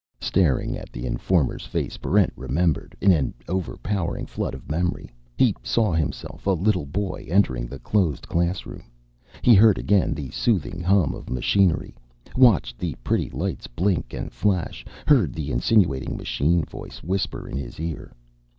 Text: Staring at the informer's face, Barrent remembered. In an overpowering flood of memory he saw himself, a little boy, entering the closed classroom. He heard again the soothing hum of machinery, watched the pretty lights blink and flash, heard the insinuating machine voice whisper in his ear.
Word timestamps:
Staring 0.19 0.75
at 0.75 0.91
the 0.91 1.05
informer's 1.05 1.67
face, 1.67 1.97
Barrent 1.97 2.33
remembered. 2.35 2.97
In 3.01 3.11
an 3.11 3.35
overpowering 3.47 4.25
flood 4.25 4.55
of 4.55 4.67
memory 4.71 5.11
he 5.37 5.53
saw 5.61 5.91
himself, 5.93 6.47
a 6.47 6.53
little 6.53 6.87
boy, 6.87 7.27
entering 7.29 7.67
the 7.67 7.77
closed 7.77 8.27
classroom. 8.27 8.85
He 9.43 9.53
heard 9.53 9.77
again 9.77 10.15
the 10.15 10.31
soothing 10.31 10.81
hum 10.81 11.13
of 11.13 11.29
machinery, 11.29 11.95
watched 12.35 12.79
the 12.79 12.95
pretty 13.03 13.29
lights 13.29 13.67
blink 13.67 14.11
and 14.11 14.31
flash, 14.33 14.83
heard 15.05 15.33
the 15.33 15.51
insinuating 15.51 16.17
machine 16.17 16.63
voice 16.63 17.03
whisper 17.03 17.47
in 17.47 17.57
his 17.57 17.79
ear. 17.79 18.11